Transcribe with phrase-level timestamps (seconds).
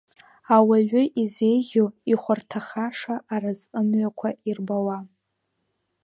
[0.55, 4.97] Ауаҩы изеиӷьу, ихәарҭахаша аразҟымҩақәа ирбауа.